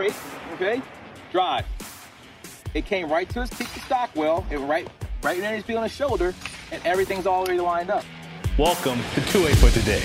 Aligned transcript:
straight, 0.00 0.14
okay? 0.54 0.82
Drive. 1.30 1.66
It 2.72 2.86
came 2.86 3.10
right 3.10 3.28
to 3.30 3.42
his 3.42 3.50
peak 3.50 3.70
to 3.74 3.80
Stockwell, 3.80 4.46
it 4.50 4.58
right 4.58 4.88
right 5.22 5.38
there 5.38 5.54
his 5.54 5.76
on 5.76 5.82
his 5.82 5.92
shoulder, 5.92 6.34
and 6.72 6.80
everything's 6.86 7.26
already 7.26 7.60
lined 7.60 7.90
up. 7.90 8.04
Welcome 8.56 8.98
to 9.14 9.20
2A 9.20 9.56
for 9.56 9.70
Today. 9.70 10.02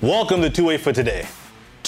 Welcome 0.00 0.42
to 0.42 0.50
2A 0.50 0.78
for 0.78 0.92
Today. 0.92 1.26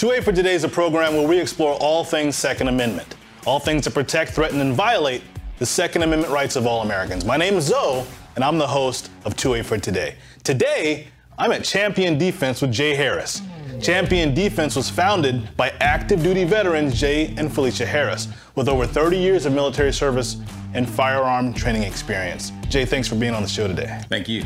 2A 0.01 0.23
for 0.23 0.31
Today 0.31 0.55
is 0.55 0.63
a 0.63 0.67
program 0.67 1.13
where 1.13 1.27
we 1.27 1.39
explore 1.39 1.75
all 1.75 2.03
things 2.03 2.35
Second 2.35 2.69
Amendment, 2.69 3.13
all 3.45 3.59
things 3.59 3.83
to 3.83 3.91
protect, 3.91 4.31
threaten, 4.31 4.59
and 4.59 4.73
violate 4.73 5.21
the 5.59 5.65
Second 5.67 6.01
Amendment 6.01 6.33
rights 6.33 6.55
of 6.55 6.65
all 6.65 6.81
Americans. 6.81 7.23
My 7.23 7.37
name 7.37 7.53
is 7.53 7.65
Zoe, 7.65 8.03
and 8.33 8.43
I'm 8.43 8.57
the 8.57 8.65
host 8.65 9.11
of 9.25 9.35
2A 9.35 9.63
for 9.63 9.77
Today. 9.77 10.15
Today, 10.43 11.05
I'm 11.37 11.51
at 11.51 11.63
Champion 11.63 12.17
Defense 12.17 12.63
with 12.63 12.71
Jay 12.71 12.95
Harris. 12.95 13.43
Champion 13.79 14.33
Defense 14.33 14.75
was 14.75 14.89
founded 14.89 15.55
by 15.55 15.69
active 15.79 16.23
duty 16.23 16.45
veterans 16.45 16.99
Jay 16.99 17.35
and 17.37 17.53
Felicia 17.53 17.85
Harris 17.85 18.27
with 18.55 18.67
over 18.67 18.87
30 18.87 19.19
years 19.19 19.45
of 19.45 19.53
military 19.53 19.93
service 19.93 20.37
and 20.73 20.89
firearm 20.89 21.53
training 21.53 21.83
experience. 21.83 22.51
Jay, 22.69 22.85
thanks 22.85 23.07
for 23.07 23.13
being 23.13 23.35
on 23.35 23.43
the 23.43 23.49
show 23.49 23.67
today. 23.67 24.01
Thank 24.09 24.27
you. 24.27 24.45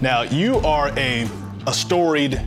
Now, 0.00 0.22
you 0.22 0.56
are 0.66 0.88
a, 0.98 1.28
a 1.68 1.72
storied 1.72 2.40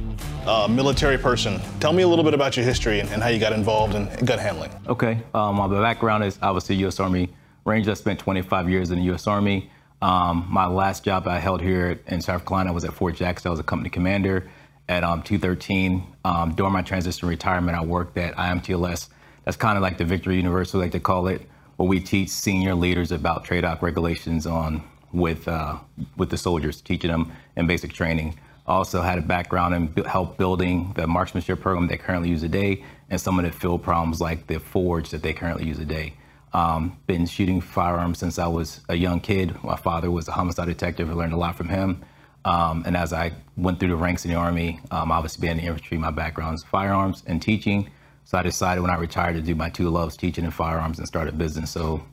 uh, 0.48 0.68
military 0.68 1.18
person. 1.18 1.60
Tell 1.80 1.94
me 1.94 2.04
a 2.04 2.08
little 2.08 2.24
bit 2.24 2.34
about 2.34 2.56
your 2.56 2.66
history 2.66 3.00
and, 3.00 3.10
and 3.10 3.22
how 3.22 3.30
you 3.30 3.40
got 3.40 3.54
involved 3.54 3.96
in 3.96 4.08
gun 4.26 4.40
handling. 4.40 4.72
Okay. 4.88 5.22
Um, 5.34 5.56
my 5.56 5.68
background 5.68 6.24
is 6.24 6.40
obviously 6.42 6.76
U.S. 6.78 7.00
Army 7.00 7.30
Ranger. 7.66 7.92
I 7.92 7.94
spent 7.96 8.20
25 8.20 8.70
years 8.70 8.92
in 8.92 9.00
the 9.00 9.06
U.S. 9.06 9.28
Army. 9.28 9.70
Um, 10.02 10.48
my 10.50 10.66
last 10.66 11.04
job 11.04 11.28
I 11.28 11.40
held 11.40 11.62
here 11.62 12.00
in 12.08 12.22
South 12.22 12.46
Carolina 12.46 12.74
was 12.74 12.86
at 12.86 12.94
Fort 12.94 13.16
Jackson. 13.16 13.50
I 13.50 13.52
was 13.52 13.60
a 13.60 13.64
company 13.64 13.90
commander 13.90 14.50
at 14.88 15.04
um, 15.04 15.22
213. 15.24 16.04
Um, 16.26 16.56
during 16.56 16.74
my 16.74 16.82
transition 16.82 17.28
retirement, 17.28 17.78
I 17.78 17.84
worked 17.84 18.18
at 18.18 18.36
IMTLS. 18.36 19.10
That's 19.46 19.58
kind 19.58 19.78
of 19.78 19.82
like 19.82 19.98
the 19.98 20.06
Victory 20.06 20.38
University, 20.38 20.78
like 20.78 20.92
to 20.92 21.00
call 21.00 21.28
it, 21.28 21.42
where 21.76 21.88
we 21.88 22.00
teach 22.00 22.30
senior 22.30 22.76
leaders 22.76 23.12
about 23.12 23.46
TRADOC 23.46 23.82
regulations 23.82 24.46
on 24.46 24.84
with 25.12 25.48
uh, 25.48 25.78
with 26.18 26.30
the 26.30 26.38
soldiers, 26.38 26.82
teaching 26.82 27.10
them 27.10 27.32
in 27.56 27.68
basic 27.68 27.92
training 27.94 28.38
also 28.70 29.02
had 29.02 29.18
a 29.18 29.22
background 29.22 29.74
in 29.74 30.04
help 30.06 30.38
building 30.38 30.94
the 30.96 31.08
marksmanship 31.08 31.60
program 31.60 31.88
they 31.88 31.98
currently 31.98 32.30
use 32.30 32.42
today 32.42 32.84
and 33.10 33.20
some 33.20 33.40
of 33.40 33.46
the 33.46 33.52
field 33.52 33.84
problems 33.84 34.22
like 34.22 34.48
the 34.48 34.60
forge 34.60 35.10
that 35.10 35.24
they 35.24 35.34
currently 35.34 35.66
use 35.66 35.78
today. 35.78 36.14
Um, 36.54 36.98
been 37.08 37.26
shooting 37.26 37.62
firearms 37.62 38.20
since 38.20 38.40
I 38.40 38.48
was 38.48 38.82
a 38.90 38.96
young 38.96 39.20
kid. 39.20 39.56
My 39.64 39.76
father 39.76 40.10
was 40.10 40.28
a 40.28 40.32
homicide 40.32 40.68
detective. 40.68 41.10
I 41.10 41.14
learned 41.14 41.34
a 41.34 41.38
lot 41.38 41.56
from 41.56 41.70
him. 41.70 42.04
Um, 42.46 42.84
and 42.86 42.96
as 42.96 43.12
I 43.12 43.34
went 43.58 43.80
through 43.80 43.90
the 43.90 43.96
ranks 43.96 44.26
in 44.26 44.32
the 44.32 44.38
Army, 44.38 44.80
um, 44.92 45.12
obviously 45.12 45.42
being 45.42 45.58
in 45.58 45.66
the 45.66 45.70
infantry, 45.70 45.98
my 45.98 46.12
background 46.12 46.56
is 46.56 46.64
firearms 46.64 47.24
and 47.28 47.42
teaching. 47.42 47.90
So 48.24 48.38
I 48.38 48.44
decided 48.44 48.82
when 48.82 48.92
I 48.92 48.96
retired 48.96 49.34
to 49.34 49.42
do 49.42 49.56
my 49.56 49.70
two 49.70 49.90
loves, 49.90 50.16
teaching 50.16 50.46
and 50.46 50.54
firearms, 50.54 51.00
and 51.00 51.08
start 51.08 51.28
a 51.28 51.32
business. 51.32 51.72
So 51.72 52.04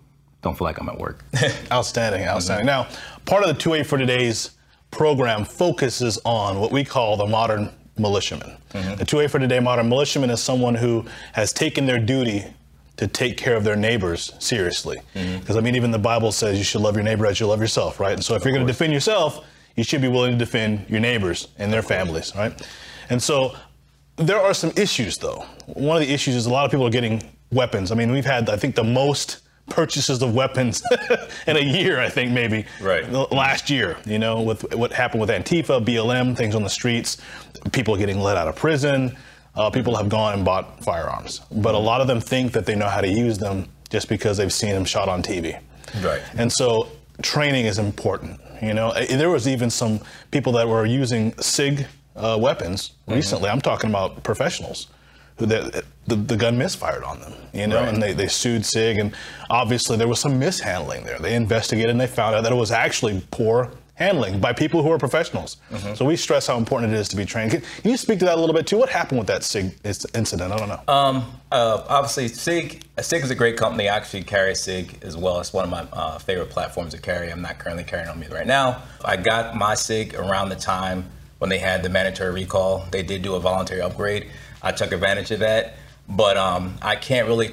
don't 0.42 0.56
feel 0.56 0.66
like 0.66 0.80
I'm 0.80 0.88
at 0.88 0.98
work. 0.98 1.24
outstanding, 1.72 2.26
outstanding. 2.26 2.66
Mm-hmm. 2.66 2.90
Now, 2.90 2.98
part 3.24 3.44
of 3.44 3.56
the 3.56 3.62
2A 3.62 3.86
for 3.86 3.98
today's 3.98 4.55
program 4.96 5.44
focuses 5.44 6.18
on 6.24 6.58
what 6.58 6.72
we 6.72 6.82
call 6.82 7.18
the 7.18 7.26
modern 7.26 7.70
militiaman. 7.98 8.56
Mm-hmm. 8.72 8.94
The 8.94 9.04
2A 9.04 9.30
for 9.30 9.38
Today 9.38 9.60
modern 9.60 9.90
militiaman 9.90 10.30
is 10.30 10.42
someone 10.42 10.74
who 10.74 11.04
has 11.34 11.52
taken 11.52 11.84
their 11.84 11.98
duty 11.98 12.44
to 12.96 13.06
take 13.06 13.36
care 13.36 13.56
of 13.56 13.62
their 13.62 13.76
neighbors 13.76 14.32
seriously. 14.38 14.98
Because, 15.12 15.28
mm-hmm. 15.28 15.58
I 15.58 15.60
mean, 15.60 15.76
even 15.76 15.90
the 15.90 15.98
Bible 15.98 16.32
says 16.32 16.56
you 16.56 16.64
should 16.64 16.80
love 16.80 16.94
your 16.94 17.04
neighbor 17.04 17.26
as 17.26 17.38
you 17.38 17.46
love 17.46 17.60
yourself, 17.60 18.00
right? 18.00 18.14
And 18.14 18.24
so 18.24 18.36
if 18.36 18.44
you're 18.44 18.54
going 18.54 18.66
to 18.66 18.72
defend 18.72 18.94
yourself, 18.94 19.44
you 19.76 19.84
should 19.84 20.00
be 20.00 20.08
willing 20.08 20.32
to 20.32 20.38
defend 20.38 20.86
your 20.88 21.00
neighbors 21.00 21.48
and 21.58 21.70
their 21.70 21.82
families, 21.82 22.34
right? 22.34 22.58
And 23.10 23.22
so 23.22 23.54
there 24.16 24.40
are 24.40 24.54
some 24.54 24.72
issues, 24.76 25.18
though. 25.18 25.44
One 25.66 26.00
of 26.00 26.08
the 26.08 26.12
issues 26.12 26.34
is 26.36 26.46
a 26.46 26.50
lot 26.50 26.64
of 26.64 26.70
people 26.70 26.86
are 26.86 26.90
getting 26.90 27.22
weapons. 27.52 27.92
I 27.92 27.96
mean, 27.96 28.12
we've 28.12 28.24
had, 28.24 28.48
I 28.48 28.56
think, 28.56 28.74
the 28.74 28.84
most 28.84 29.40
purchases 29.68 30.22
of 30.22 30.34
weapons 30.34 30.82
in 31.46 31.56
a 31.56 31.60
year, 31.60 32.00
I 32.00 32.08
think 32.08 32.32
maybe. 32.32 32.66
Right. 32.80 33.10
Last 33.10 33.70
year, 33.70 33.96
you 34.04 34.18
know, 34.18 34.42
with 34.42 34.74
what 34.74 34.92
happened 34.92 35.20
with 35.20 35.30
Antifa, 35.30 35.84
BLM, 35.84 36.36
things 36.36 36.54
on 36.54 36.62
the 36.62 36.70
streets, 36.70 37.18
people 37.72 37.96
getting 37.96 38.20
let 38.20 38.36
out 38.36 38.48
of 38.48 38.56
prison. 38.56 39.16
Uh, 39.54 39.70
people 39.70 39.96
have 39.96 40.08
gone 40.08 40.34
and 40.34 40.44
bought 40.44 40.84
firearms, 40.84 41.40
but 41.50 41.74
a 41.74 41.78
lot 41.78 42.02
of 42.02 42.06
them 42.06 42.20
think 42.20 42.52
that 42.52 42.66
they 42.66 42.74
know 42.74 42.88
how 42.88 43.00
to 43.00 43.08
use 43.08 43.38
them 43.38 43.66
just 43.88 44.08
because 44.08 44.36
they've 44.36 44.52
seen 44.52 44.70
them 44.70 44.84
shot 44.84 45.08
on 45.08 45.22
TV. 45.22 45.58
Right. 46.02 46.20
And 46.36 46.52
so 46.52 46.88
training 47.22 47.64
is 47.64 47.78
important. 47.78 48.38
You 48.60 48.74
know, 48.74 48.92
there 48.92 49.30
was 49.30 49.48
even 49.48 49.70
some 49.70 50.00
people 50.30 50.52
that 50.52 50.68
were 50.68 50.84
using 50.84 51.32
SIG 51.40 51.86
uh, 52.14 52.36
weapons 52.40 52.92
mm-hmm. 53.02 53.14
recently. 53.14 53.48
I'm 53.48 53.60
talking 53.60 53.88
about 53.88 54.22
professionals 54.22 54.88
who 55.38 55.46
the, 55.46 55.84
the, 56.06 56.16
the, 56.16 56.36
gun 56.36 56.56
misfired 56.56 57.04
on 57.04 57.20
them, 57.20 57.34
you 57.52 57.66
know, 57.66 57.80
right. 57.80 57.92
and 57.92 58.02
they, 58.02 58.12
they 58.12 58.28
sued 58.28 58.64
SIG, 58.64 58.98
and 58.98 59.14
obviously 59.50 59.96
there 59.96 60.08
was 60.08 60.20
some 60.20 60.38
mishandling 60.38 61.04
there. 61.04 61.18
They 61.18 61.34
investigated 61.34 61.90
and 61.90 62.00
they 62.00 62.06
found 62.06 62.34
out 62.34 62.42
that 62.44 62.52
it 62.52 62.56
was 62.56 62.70
actually 62.70 63.22
poor 63.30 63.70
handling 63.96 64.38
by 64.40 64.52
people 64.52 64.82
who 64.82 64.90
are 64.90 64.98
professionals. 64.98 65.56
Mm-hmm. 65.70 65.94
So 65.94 66.04
we 66.04 66.16
stress 66.16 66.46
how 66.46 66.58
important 66.58 66.92
it 66.92 66.98
is 66.98 67.08
to 67.08 67.16
be 67.16 67.24
trained. 67.24 67.50
Can, 67.50 67.60
can, 67.60 67.90
you 67.90 67.96
speak 67.96 68.18
to 68.20 68.26
that 68.26 68.36
a 68.36 68.40
little 68.40 68.54
bit 68.54 68.66
too? 68.66 68.76
What 68.76 68.90
happened 68.90 69.18
with 69.18 69.26
that 69.28 69.42
SIG 69.42 69.74
incident? 69.84 70.52
I 70.52 70.56
don't 70.56 70.68
know. 70.68 70.80
Um, 70.86 71.32
uh, 71.50 71.82
obviously, 71.88 72.28
SIG 72.28 72.84
SIG 72.98 73.24
is 73.24 73.30
a 73.30 73.34
great 73.34 73.56
company. 73.56 73.88
I 73.88 73.96
actually 73.96 74.22
carry 74.22 74.54
SIG 74.54 74.98
as 75.02 75.16
well. 75.16 75.40
It's 75.40 75.52
one 75.52 75.64
of 75.64 75.70
my 75.70 75.86
uh, 75.92 76.18
favorite 76.18 76.50
platforms 76.50 76.92
to 76.94 77.00
carry. 77.00 77.30
I'm 77.30 77.42
not 77.42 77.58
currently 77.58 77.84
carrying 77.84 78.08
on 78.08 78.18
me 78.20 78.26
right 78.28 78.46
now. 78.46 78.82
I 79.04 79.16
got 79.16 79.56
my 79.56 79.74
SIG 79.74 80.14
around 80.14 80.50
the 80.50 80.56
time 80.56 81.10
when 81.38 81.50
they 81.50 81.58
had 81.58 81.82
the 81.82 81.88
mandatory 81.88 82.32
recall. 82.32 82.86
They 82.90 83.02
did 83.02 83.22
do 83.22 83.34
a 83.34 83.40
voluntary 83.40 83.80
upgrade. 83.80 84.30
I 84.62 84.72
took 84.72 84.92
advantage 84.92 85.30
of 85.30 85.40
that. 85.40 85.76
But 86.08 86.36
um, 86.36 86.76
I 86.82 86.96
can't 86.96 87.26
really 87.26 87.52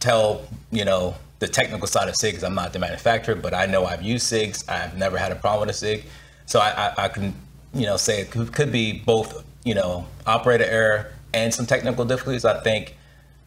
tell, 0.00 0.42
you 0.70 0.84
know, 0.84 1.16
the 1.38 1.48
technical 1.48 1.86
side 1.86 2.08
of 2.08 2.16
SIG 2.16 2.32
because 2.32 2.44
I'm 2.44 2.54
not 2.54 2.72
the 2.72 2.78
manufacturer, 2.78 3.34
but 3.34 3.54
I 3.54 3.66
know 3.66 3.84
I've 3.84 4.02
used 4.02 4.30
SIGs. 4.30 4.68
I've 4.68 4.96
never 4.96 5.18
had 5.18 5.32
a 5.32 5.36
problem 5.36 5.66
with 5.66 5.76
a 5.76 5.78
SIG. 5.78 6.04
So 6.46 6.60
I, 6.60 6.88
I, 6.88 7.04
I 7.04 7.08
can, 7.08 7.34
you 7.74 7.86
know, 7.86 7.96
say 7.96 8.20
it 8.20 8.30
could, 8.30 8.52
could 8.52 8.72
be 8.72 8.92
both, 8.92 9.44
you 9.64 9.74
know, 9.74 10.06
operator 10.26 10.64
error 10.64 11.12
and 11.34 11.52
some 11.52 11.66
technical 11.66 12.04
difficulties. 12.04 12.44
I 12.44 12.60
think 12.62 12.96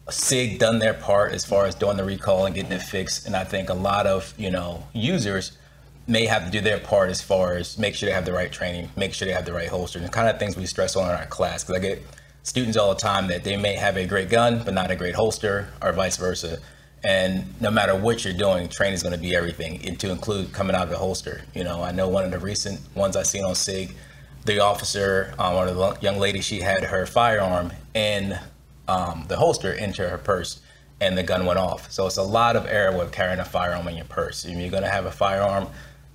SIG 0.08 0.58
done 0.58 0.78
their 0.78 0.94
part 0.94 1.32
as 1.32 1.44
far 1.44 1.66
as 1.66 1.74
doing 1.74 1.96
the 1.96 2.04
recall 2.04 2.46
and 2.46 2.54
getting 2.54 2.72
it 2.72 2.82
fixed. 2.82 3.26
And 3.26 3.34
I 3.34 3.44
think 3.44 3.68
a 3.68 3.74
lot 3.74 4.06
of, 4.06 4.34
you 4.36 4.50
know, 4.50 4.86
users 4.92 5.56
may 6.06 6.26
have 6.26 6.44
to 6.44 6.50
do 6.50 6.60
their 6.60 6.78
part 6.78 7.10
as 7.10 7.20
far 7.20 7.54
as 7.54 7.78
make 7.78 7.94
sure 7.94 8.08
they 8.08 8.14
have 8.14 8.24
the 8.24 8.32
right 8.32 8.50
training, 8.50 8.90
make 8.96 9.14
sure 9.14 9.26
they 9.26 9.34
have 9.34 9.44
the 9.44 9.52
right 9.52 9.68
holster, 9.68 9.98
and 9.98 10.08
the 10.08 10.12
kind 10.12 10.28
of 10.28 10.38
things 10.38 10.56
we 10.56 10.66
stress 10.66 10.96
on 10.96 11.08
in 11.08 11.16
our 11.16 11.26
class. 11.26 11.62
Because 11.62 11.76
I 11.76 11.80
get 11.80 12.02
students 12.42 12.76
all 12.76 12.94
the 12.94 13.00
time 13.00 13.28
that 13.28 13.44
they 13.44 13.56
may 13.56 13.74
have 13.74 13.96
a 13.96 14.06
great 14.06 14.28
gun 14.30 14.62
but 14.64 14.74
not 14.74 14.90
a 14.90 14.96
great 14.96 15.14
holster 15.14 15.68
or 15.82 15.92
vice 15.92 16.16
versa. 16.16 16.58
And 17.02 17.60
no 17.60 17.70
matter 17.70 17.94
what 17.94 18.24
you're 18.24 18.34
doing 18.34 18.68
training 18.68 18.94
is 18.94 19.02
going 19.02 19.14
to 19.14 19.20
be 19.20 19.34
everything 19.34 19.86
and 19.86 19.98
to 20.00 20.10
include 20.10 20.52
coming 20.52 20.74
out 20.74 20.84
of 20.84 20.90
the 20.90 20.98
holster. 20.98 21.42
You 21.54 21.64
know 21.64 21.82
i 21.82 21.92
know 21.92 22.08
one 22.08 22.24
of 22.24 22.30
the 22.30 22.38
recent 22.38 22.80
ones 22.94 23.16
i 23.16 23.22
seen 23.22 23.44
on 23.44 23.54
sig 23.54 23.94
the 24.46 24.60
officer 24.60 25.34
um, 25.38 25.54
one 25.54 25.68
of 25.68 25.76
the 25.76 25.98
young 26.00 26.18
ladies 26.18 26.44
she 26.44 26.60
had 26.60 26.84
her 26.84 27.06
firearm 27.06 27.72
in 27.94 28.38
um, 28.88 29.26
the 29.28 29.36
holster 29.36 29.72
into 29.72 30.08
her 30.08 30.18
purse 30.18 30.60
and 31.00 31.16
the 31.16 31.22
gun 31.22 31.46
went 31.46 31.58
off. 31.58 31.90
So 31.90 32.06
it's 32.06 32.18
a 32.18 32.22
lot 32.22 32.56
of 32.56 32.66
error 32.66 32.96
with 32.96 33.10
carrying 33.12 33.38
a 33.38 33.44
firearm 33.44 33.88
in 33.88 33.96
your 33.96 34.04
purse. 34.04 34.44
You're 34.44 34.70
going 34.70 34.82
to 34.82 34.90
have 34.90 35.06
a 35.06 35.10
firearm 35.10 35.68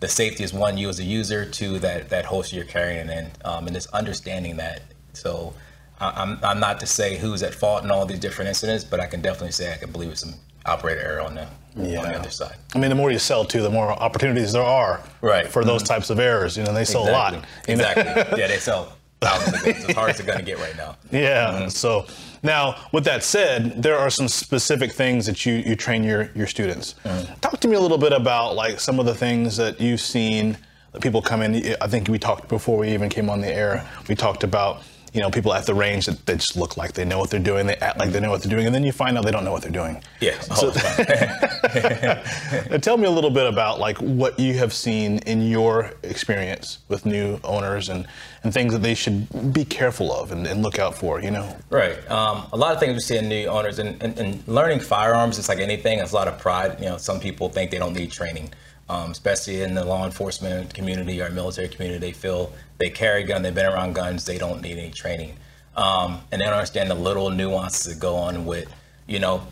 the 0.05 0.11
safety 0.11 0.43
is 0.43 0.53
one 0.53 0.77
you 0.77 0.87
as 0.89 0.99
a 0.99 1.03
user 1.03 1.49
two 1.49 1.79
that 1.79 2.09
that 2.09 2.25
holster 2.25 2.55
you're 2.55 2.65
carrying 2.65 3.09
in 3.09 3.31
um, 3.43 3.67
and 3.67 3.75
it's 3.75 3.87
understanding 3.87 4.57
that 4.57 4.81
so 5.13 5.53
I'm, 5.99 6.39
I'm 6.43 6.59
not 6.59 6.79
to 6.81 6.85
say 6.85 7.17
who's 7.17 7.41
at 7.43 7.53
fault 7.53 7.83
in 7.83 7.91
all 7.91 8.05
these 8.05 8.19
different 8.19 8.49
incidents, 8.49 8.83
but 8.83 8.99
I 8.99 9.07
can 9.07 9.21
definitely 9.21 9.51
say 9.51 9.73
I 9.73 9.77
can 9.77 9.91
believe 9.91 10.09
it's 10.09 10.21
some 10.21 10.33
operator 10.65 11.01
error 11.01 11.21
on 11.21 11.35
the, 11.35 11.47
yeah. 11.77 11.99
on 11.99 12.09
the 12.09 12.19
other 12.19 12.29
side. 12.29 12.57
I 12.73 12.79
mean, 12.79 12.89
the 12.89 12.95
more 12.95 13.11
you 13.11 13.19
sell 13.19 13.45
too, 13.45 13.61
the 13.61 13.69
more 13.69 13.91
opportunities 13.91 14.51
there 14.53 14.63
are 14.63 15.01
right. 15.21 15.47
for 15.47 15.63
those 15.63 15.83
mm-hmm. 15.83 15.93
types 15.93 16.09
of 16.09 16.19
errors. 16.19 16.57
You 16.57 16.63
know, 16.63 16.73
they 16.73 16.85
sell 16.85 17.07
exactly. 17.07 17.37
a 17.37 17.41
lot. 17.41 17.47
Exactly. 17.67 18.39
yeah, 18.39 18.47
they 18.47 18.57
sell 18.57 18.97
thousands 19.25 19.57
of 19.57 19.63
guns. 19.63 19.85
As 19.89 19.95
hard 19.95 20.09
as 20.11 20.21
going 20.21 20.39
to 20.39 20.45
get 20.45 20.59
right 20.59 20.75
now. 20.77 20.97
Yeah. 21.11 21.47
Mm-hmm. 21.47 21.69
So 21.69 22.07
now, 22.43 22.75
with 22.91 23.05
that 23.05 23.23
said, 23.23 23.81
there 23.81 23.97
are 23.97 24.09
some 24.09 24.27
specific 24.27 24.91
things 24.91 25.25
that 25.25 25.45
you, 25.45 25.53
you 25.53 25.75
train 25.75 26.03
your, 26.03 26.29
your 26.35 26.47
students. 26.47 26.95
Mm-hmm. 27.03 27.39
Talk 27.39 27.59
to 27.61 27.67
me 27.67 27.75
a 27.75 27.79
little 27.79 27.97
bit 27.97 28.11
about 28.11 28.55
like 28.55 28.79
some 28.79 28.99
of 28.99 29.05
the 29.05 29.15
things 29.15 29.57
that 29.57 29.79
you've 29.79 30.01
seen 30.01 30.57
that 30.91 31.01
people 31.01 31.21
come 31.21 31.41
in. 31.41 31.75
I 31.81 31.87
think 31.87 32.07
we 32.07 32.19
talked 32.19 32.49
before 32.49 32.77
we 32.77 32.93
even 32.93 33.09
came 33.09 33.29
on 33.29 33.41
the 33.41 33.47
air. 33.47 33.87
We 34.07 34.15
talked 34.15 34.43
about 34.43 34.83
you 35.15 35.21
know, 35.21 35.31
people 35.31 35.53
at 35.53 35.65
the 35.65 35.73
range 35.73 36.07
that 36.07 36.25
they 36.25 36.35
just 36.35 36.57
look 36.57 36.75
like 36.75 36.91
they 36.91 37.05
know 37.05 37.19
what 37.19 37.29
they're 37.29 37.39
doing, 37.39 37.67
they 37.67 37.77
act 37.77 37.97
like 37.97 38.11
they 38.11 38.19
know 38.19 38.31
what 38.31 38.43
they're 38.43 38.49
doing, 38.49 38.65
and 38.65 38.75
then 38.75 38.83
you 38.83 38.91
find 38.91 39.17
out 39.17 39.23
they 39.23 39.31
don't 39.31 39.45
know 39.45 39.53
what 39.53 39.61
they're 39.61 39.71
doing. 39.71 40.03
Yeah. 40.19 40.37
So, 40.41 40.71
tell 42.79 42.97
me 42.97 43.05
a 43.05 43.09
little 43.09 43.29
bit 43.29 43.47
about 43.47 43.79
like 43.79 43.97
what 43.99 44.37
you 44.37 44.55
have 44.55 44.73
seen 44.73 45.19
in 45.19 45.47
your 45.47 45.93
experience 46.03 46.79
with 46.89 47.05
new 47.05 47.39
owners 47.45 47.87
and, 47.87 48.05
and 48.43 48.53
things 48.53 48.73
that 48.73 48.81
they 48.81 48.93
should 48.93 49.53
be 49.53 49.63
careful 49.63 50.13
of 50.13 50.33
and, 50.33 50.45
and 50.45 50.61
look 50.61 50.79
out 50.79 50.97
for, 50.97 51.21
you 51.21 51.31
know? 51.31 51.55
Right. 51.69 51.97
Um, 52.11 52.47
a 52.51 52.57
lot 52.57 52.73
of 52.73 52.81
things 52.81 52.93
we 52.93 52.99
see 52.99 53.17
in 53.17 53.29
new 53.29 53.47
owners 53.47 53.79
and, 53.79 54.03
and, 54.03 54.19
and 54.19 54.45
learning 54.49 54.81
firearms, 54.81 55.39
it's 55.39 55.47
like 55.47 55.59
anything, 55.59 55.99
it's 55.99 56.11
a 56.11 56.15
lot 56.15 56.27
of 56.27 56.37
pride. 56.39 56.77
You 56.81 56.87
know, 56.87 56.97
some 56.97 57.21
people 57.21 57.47
think 57.47 57.71
they 57.71 57.79
don't 57.79 57.93
need 57.93 58.11
training. 58.11 58.51
Um, 58.87 59.09
especially 59.11 59.63
in 59.63 59.73
the 59.73 59.83
law 59.83 60.05
enforcement 60.05 60.73
community 60.73 61.19
or 61.19 61.31
military 61.31 61.67
community, 61.67 61.99
they 61.99 62.11
feel 62.11 62.53
they 62.77 62.89
carry 62.89 63.23
a 63.23 63.25
gun, 63.25 63.41
they've 63.41 63.55
been 63.55 63.65
around 63.65 63.93
guns, 63.93 64.25
they 64.25 64.37
don't 64.37 64.61
need 64.61 64.77
any 64.77 64.91
training. 64.91 65.37
Um, 65.75 66.21
and 66.31 66.39
they 66.39 66.45
don't 66.45 66.53
understand 66.53 66.91
the 66.91 66.95
little 66.95 67.29
nuances 67.31 67.93
that 67.93 67.99
go 67.99 68.15
on 68.15 68.45
with, 68.45 68.71
you 69.07 69.19
know, 69.19 69.47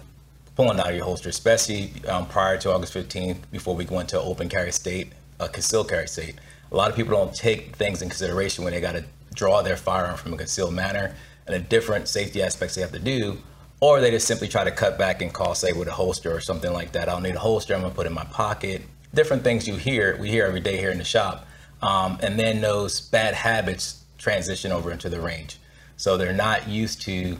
pulling 0.56 0.80
out 0.80 0.94
your 0.94 1.04
holster, 1.04 1.30
especially 1.30 1.92
um, 2.08 2.28
prior 2.28 2.58
to 2.60 2.72
August 2.72 2.94
15th, 2.94 3.38
before 3.52 3.76
we 3.76 3.86
go 3.86 4.00
into 4.00 4.20
open 4.20 4.50
carry 4.50 4.72
state, 4.72 5.12
a 5.40 5.50
concealed 5.50 5.90
carry 5.90 6.08
state. 6.08 6.36
A 6.72 6.76
lot 6.76 6.90
of 6.90 6.96
people 6.96 7.16
don't 7.16 7.34
take 7.34 7.76
things 7.76 8.02
in 8.02 8.10
consideration 8.10 8.64
when 8.64 8.74
they 8.74 8.82
got 8.82 8.94
to 8.94 9.04
draw 9.34 9.62
their 9.62 9.78
firearm 9.78 10.16
from 10.16 10.34
a 10.34 10.38
concealed 10.38 10.74
manner 10.74 11.16
and 11.48 11.56
the 11.56 11.60
different 11.60 12.08
safety 12.08 12.42
aspects 12.42 12.76
they 12.76 12.82
have 12.82 12.92
to 12.92 13.00
do, 13.00 13.38
or 13.80 14.00
they 14.00 14.12
just 14.12 14.28
simply 14.28 14.48
try 14.48 14.64
to 14.64 14.72
cut 14.72 14.98
back 14.98 15.22
and 15.22 15.34
call, 15.34 15.56
say, 15.56 15.74
with 15.74 15.88
a 15.88 15.92
holster 15.92 16.34
or 16.34 16.40
something 16.40 16.72
like 16.72 16.92
that. 16.94 17.10
I 17.10 17.14
don't 17.14 17.24
need 17.24 17.36
a 17.36 17.40
holster. 17.40 17.74
I'm 17.74 17.82
gonna 17.82 17.94
put 17.94 18.06
it 18.06 18.10
in 18.10 18.16
my 18.16 18.26
pocket 18.26 18.84
different 19.13 19.44
things 19.44 19.68
you 19.68 19.75
hear, 19.75 20.18
we 20.19 20.30
hear 20.30 20.45
every 20.45 20.60
day 20.60 20.77
here 20.77 20.92
in 20.92 20.98
the 20.98 21.04
shop. 21.04 21.48
Um, 21.81 22.18
and 22.21 22.39
then 22.39 22.62
those 22.62 23.01
bad 23.01 23.33
habits 23.33 24.04
transition 24.18 24.71
over 24.71 24.92
into 24.92 25.10
the 25.10 25.19
range. 25.19 25.57
So 25.98 26.18
they're 26.18 26.33
not 26.33 26.68
used 26.68 27.01
to 27.04 27.38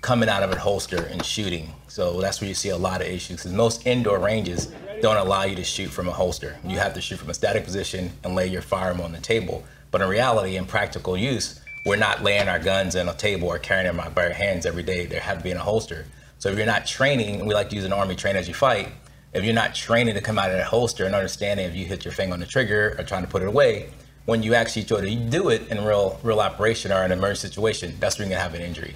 coming 0.00 0.28
out 0.28 0.42
of 0.42 0.50
a 0.50 0.58
holster 0.58 1.04
and 1.04 1.24
shooting. 1.24 1.72
So 1.88 2.20
that's 2.20 2.40
where 2.40 2.48
you 2.48 2.54
see 2.54 2.70
a 2.70 2.76
lot 2.76 3.00
of 3.00 3.06
issues. 3.06 3.38
Because 3.38 3.52
most 3.52 3.86
indoor 3.86 4.18
ranges 4.18 4.72
don't 5.00 5.16
allow 5.16 5.44
you 5.44 5.54
to 5.56 5.64
shoot 5.64 5.88
from 5.88 6.08
a 6.08 6.12
holster. 6.12 6.56
You 6.64 6.78
have 6.78 6.94
to 6.94 7.00
shoot 7.00 7.18
from 7.18 7.30
a 7.30 7.34
static 7.34 7.64
position 7.64 8.10
and 8.24 8.34
lay 8.34 8.46
your 8.46 8.62
firearm 8.62 9.00
on 9.00 9.12
the 9.12 9.20
table. 9.20 9.64
But 9.90 10.00
in 10.00 10.08
reality, 10.08 10.56
in 10.56 10.64
practical 10.64 11.16
use, 11.16 11.60
we're 11.84 11.96
not 11.96 12.22
laying 12.22 12.48
our 12.48 12.58
guns 12.58 12.96
on 12.96 13.08
a 13.08 13.14
table 13.14 13.48
or 13.48 13.58
carrying 13.58 13.94
them 13.94 14.12
by 14.14 14.26
our 14.26 14.32
hands 14.32 14.66
every 14.66 14.82
day. 14.82 15.06
They 15.06 15.18
have 15.18 15.38
to 15.38 15.44
be 15.44 15.50
in 15.50 15.56
a 15.56 15.60
holster. 15.60 16.06
So 16.38 16.48
if 16.48 16.56
you're 16.56 16.66
not 16.66 16.86
training, 16.86 17.40
and 17.40 17.46
we 17.46 17.54
like 17.54 17.70
to 17.70 17.76
use 17.76 17.84
an 17.84 17.92
army 17.92 18.16
train 18.16 18.34
as 18.34 18.48
you 18.48 18.54
fight, 18.54 18.88
if 19.32 19.44
you're 19.44 19.54
not 19.54 19.74
training 19.74 20.14
to 20.14 20.20
come 20.20 20.38
out 20.38 20.50
of 20.50 20.56
that 20.56 20.66
holster 20.66 21.04
and 21.04 21.14
understanding 21.14 21.66
if 21.66 21.74
you 21.74 21.86
hit 21.86 22.04
your 22.04 22.12
finger 22.12 22.34
on 22.34 22.40
the 22.40 22.46
trigger 22.46 22.94
or 22.98 23.04
trying 23.04 23.22
to 23.22 23.28
put 23.28 23.42
it 23.42 23.48
away, 23.48 23.88
when 24.26 24.42
you 24.42 24.54
actually 24.54 24.84
try 24.84 25.00
to 25.00 25.14
do 25.14 25.48
it 25.48 25.66
in 25.68 25.82
real 25.84 26.20
real 26.22 26.40
operation 26.40 26.92
or 26.92 27.04
in 27.04 27.12
an 27.12 27.18
emergency 27.18 27.48
situation, 27.48 27.94
that's 27.98 28.18
when 28.18 28.28
you're 28.28 28.36
gonna 28.36 28.48
have 28.48 28.54
an 28.54 28.62
injury. 28.62 28.94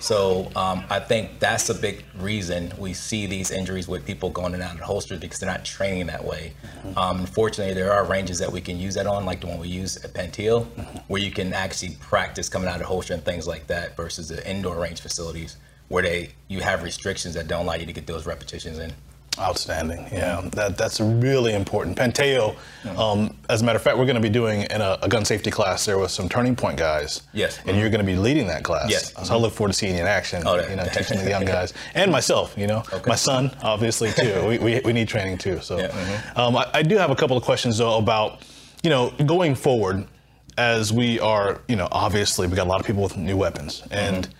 So 0.00 0.50
um, 0.56 0.82
I 0.88 0.98
think 0.98 1.38
that's 1.38 1.68
a 1.68 1.74
big 1.74 2.04
reason 2.18 2.72
we 2.78 2.94
see 2.94 3.26
these 3.26 3.50
injuries 3.50 3.86
with 3.86 4.04
people 4.06 4.30
going 4.30 4.54
in 4.54 4.54
and 4.54 4.62
out 4.62 4.74
of 4.74 4.80
holsters 4.80 5.20
because 5.20 5.38
they're 5.38 5.50
not 5.50 5.64
training 5.64 6.06
that 6.06 6.24
way. 6.24 6.54
Mm-hmm. 6.62 6.98
Um, 6.98 7.20
unfortunately, 7.20 7.74
there 7.74 7.92
are 7.92 8.04
ranges 8.04 8.38
that 8.38 8.50
we 8.50 8.62
can 8.62 8.78
use 8.80 8.94
that 8.94 9.06
on, 9.06 9.26
like 9.26 9.42
the 9.42 9.46
one 9.46 9.60
we 9.60 9.68
use 9.68 10.02
at 10.02 10.14
Penteal, 10.14 10.64
mm-hmm. 10.64 10.98
where 11.08 11.20
you 11.20 11.30
can 11.30 11.52
actually 11.52 11.96
practice 12.00 12.48
coming 12.48 12.68
out 12.68 12.80
of 12.80 12.86
holster 12.86 13.12
and 13.12 13.22
things 13.22 13.46
like 13.46 13.66
that, 13.66 13.94
versus 13.94 14.28
the 14.28 14.50
indoor 14.50 14.80
range 14.80 15.00
facilities 15.00 15.58
where 15.88 16.02
they 16.04 16.30
you 16.48 16.60
have 16.60 16.82
restrictions 16.82 17.34
that 17.34 17.48
don't 17.48 17.62
allow 17.62 17.74
you 17.74 17.84
to 17.84 17.92
get 17.92 18.06
those 18.06 18.24
repetitions 18.24 18.78
in. 18.78 18.92
Outstanding. 19.40 20.06
Yeah, 20.12 20.42
that, 20.52 20.76
that's 20.76 21.00
really 21.00 21.54
important. 21.54 21.96
Penteo, 21.96 22.56
um, 22.98 23.34
as 23.48 23.62
a 23.62 23.64
matter 23.64 23.76
of 23.76 23.82
fact, 23.82 23.96
we're 23.96 24.04
going 24.04 24.16
to 24.16 24.20
be 24.20 24.28
doing 24.28 24.62
in 24.62 24.82
a, 24.82 24.98
a, 25.00 25.08
gun 25.08 25.24
safety 25.24 25.50
class 25.50 25.86
there 25.86 25.98
with 25.98 26.10
some 26.10 26.28
Turning 26.28 26.54
Point 26.54 26.76
guys. 26.76 27.22
Yes. 27.32 27.58
And 27.64 27.78
you're 27.78 27.88
going 27.88 28.04
to 28.04 28.06
be 28.06 28.16
leading 28.16 28.46
that 28.48 28.64
class. 28.64 28.90
Yes. 28.90 29.14
So 29.26 29.34
I 29.34 29.38
look 29.38 29.54
forward 29.54 29.72
to 29.72 29.78
seeing 29.78 29.94
you 29.94 30.02
in 30.02 30.06
action. 30.06 30.42
Oh, 30.44 30.56
yeah. 30.56 30.68
you 30.68 30.76
know, 30.76 30.84
teaching 30.92 31.18
the 31.24 31.30
young 31.30 31.46
guys 31.46 31.72
and 31.94 32.12
myself. 32.12 32.54
You 32.58 32.66
know, 32.66 32.82
okay. 32.92 33.08
my 33.08 33.14
son 33.14 33.50
obviously 33.62 34.10
too. 34.12 34.46
we, 34.46 34.58
we, 34.58 34.80
we 34.84 34.92
need 34.92 35.08
training 35.08 35.38
too. 35.38 35.60
So, 35.60 35.78
yeah. 35.78 35.88
mm-hmm. 35.88 36.38
um, 36.38 36.56
I, 36.56 36.70
I 36.74 36.82
do 36.82 36.98
have 36.98 37.10
a 37.10 37.16
couple 37.16 37.36
of 37.38 37.42
questions 37.42 37.78
though 37.78 37.96
about, 37.96 38.42
you 38.82 38.90
know, 38.90 39.10
going 39.24 39.54
forward 39.54 40.06
as 40.58 40.92
we 40.92 41.18
are, 41.18 41.62
you 41.66 41.76
know, 41.76 41.88
obviously 41.90 42.46
we 42.46 42.56
got 42.56 42.66
a 42.66 42.70
lot 42.70 42.80
of 42.80 42.86
people 42.86 43.02
with 43.02 43.16
new 43.16 43.36
weapons 43.36 43.82
and. 43.90 44.24
Mm-hmm. 44.26 44.34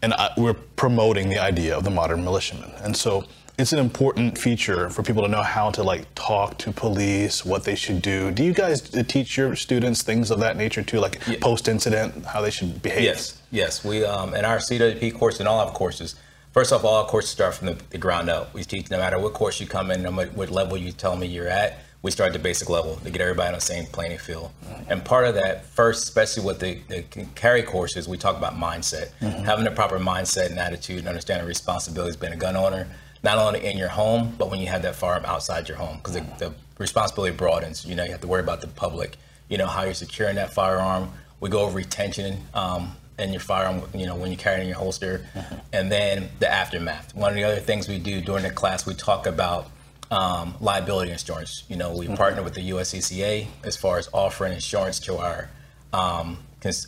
And 0.00 0.14
I, 0.14 0.30
we're 0.36 0.54
promoting 0.54 1.28
the 1.28 1.40
idea 1.40 1.76
of 1.76 1.82
the 1.82 1.90
modern 1.90 2.22
militiaman. 2.22 2.70
And 2.84 2.96
so, 2.96 3.24
it's 3.58 3.72
an 3.72 3.80
important 3.80 4.38
feature 4.38 4.88
for 4.88 5.02
people 5.02 5.22
to 5.22 5.28
know 5.28 5.42
how 5.42 5.70
to 5.72 5.82
like 5.82 6.06
talk 6.14 6.56
to 6.58 6.70
police, 6.70 7.44
what 7.44 7.64
they 7.64 7.74
should 7.74 8.00
do. 8.00 8.30
Do 8.30 8.44
you 8.44 8.54
guys 8.54 8.80
teach 8.80 9.36
your 9.36 9.56
students 9.56 10.02
things 10.02 10.30
of 10.30 10.38
that 10.40 10.56
nature 10.56 10.82
too, 10.82 11.00
like 11.00 11.20
yeah. 11.26 11.38
post-incident, 11.40 12.24
how 12.24 12.40
they 12.40 12.50
should 12.50 12.80
behave? 12.80 13.02
Yes, 13.02 13.42
yes. 13.50 13.84
We 13.84 14.04
um, 14.04 14.34
in 14.34 14.44
our 14.44 14.58
CWP 14.58 15.18
course 15.18 15.40
and 15.40 15.48
all 15.48 15.58
our 15.58 15.72
courses. 15.72 16.14
First 16.52 16.72
off, 16.72 16.84
all 16.84 17.02
our 17.02 17.06
courses 17.06 17.30
start 17.30 17.54
from 17.54 17.66
the, 17.66 17.76
the, 17.90 17.98
ground 17.98 18.30
up. 18.30 18.54
We 18.54 18.62
teach 18.64 18.90
no 18.90 18.98
matter 18.98 19.18
what 19.18 19.34
course 19.34 19.60
you 19.60 19.66
come 19.66 19.90
in, 19.90 20.02
no 20.02 20.10
matter 20.10 20.30
what 20.30 20.50
level 20.50 20.76
you 20.76 20.92
tell 20.92 21.14
me 21.14 21.26
you're 21.26 21.48
at. 21.48 21.80
We 22.00 22.12
start 22.12 22.28
at 22.28 22.32
the 22.32 22.38
basic 22.38 22.70
level 22.70 22.96
to 22.96 23.10
get 23.10 23.20
everybody 23.20 23.48
on 23.48 23.54
the 23.54 23.60
same 23.60 23.86
playing 23.86 24.18
field. 24.18 24.50
Mm-hmm. 24.64 24.92
And 24.92 25.04
part 25.04 25.26
of 25.26 25.34
that, 25.34 25.66
first, 25.66 26.04
especially 26.04 26.44
with 26.44 26.60
the, 26.60 26.78
the 26.88 27.02
carry 27.34 27.62
courses, 27.62 28.08
we 28.08 28.16
talk 28.16 28.36
about 28.36 28.54
mindset, 28.54 29.10
mm-hmm. 29.20 29.44
having 29.44 29.64
the 29.64 29.72
proper 29.72 29.98
mindset 29.98 30.50
and 30.50 30.58
attitude, 30.60 31.00
and 31.00 31.08
understanding 31.08 31.46
responsibilities 31.46 32.16
being 32.16 32.32
a 32.32 32.36
gun 32.36 32.56
owner 32.56 32.86
not 33.22 33.38
only 33.38 33.64
in 33.66 33.76
your 33.76 33.88
home, 33.88 34.34
but 34.38 34.50
when 34.50 34.60
you 34.60 34.68
have 34.68 34.82
that 34.82 34.96
firearm 34.96 35.24
outside 35.24 35.68
your 35.68 35.78
home, 35.78 35.96
because 35.98 36.14
the, 36.14 36.26
the, 36.38 36.54
responsibility 36.78 37.36
broadens. 37.36 37.84
You 37.84 37.94
know, 37.94 38.04
you 38.04 38.12
have 38.12 38.20
to 38.22 38.26
worry 38.26 38.40
about 38.40 38.60
the 38.60 38.68
public. 38.68 39.16
You 39.48 39.58
know 39.58 39.66
how 39.66 39.82
you're 39.82 39.94
securing 39.94 40.36
that 40.36 40.52
firearm. 40.52 41.10
We 41.40 41.50
go 41.50 41.60
over 41.60 41.76
retention 41.76 42.38
um, 42.54 42.96
in 43.18 43.30
your 43.30 43.40
firearm. 43.40 43.82
You 43.94 44.06
know 44.06 44.14
when 44.14 44.30
you 44.30 44.36
carry 44.36 44.58
it 44.58 44.62
in 44.62 44.68
your 44.68 44.76
holster, 44.76 45.26
mm-hmm. 45.34 45.54
and 45.72 45.90
then 45.90 46.28
the 46.38 46.50
aftermath. 46.50 47.14
One 47.14 47.30
of 47.30 47.36
the 47.36 47.44
other 47.44 47.60
things 47.60 47.88
we 47.88 47.98
do 47.98 48.20
during 48.20 48.44
the 48.44 48.50
class, 48.50 48.86
we 48.86 48.94
talk 48.94 49.26
about 49.26 49.70
um, 50.10 50.54
liability 50.60 51.10
insurance. 51.10 51.64
You 51.68 51.76
know, 51.76 51.96
we 51.96 52.06
mm-hmm. 52.06 52.14
partner 52.14 52.42
with 52.42 52.54
the 52.54 52.70
USCCA 52.70 53.46
as 53.64 53.76
far 53.76 53.98
as 53.98 54.08
offering 54.12 54.52
insurance 54.52 55.00
to 55.00 55.16
our 55.16 55.50
um, 55.92 56.38